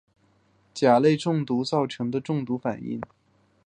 [0.73, 2.99] 蕈类中毒造成的中毒反应。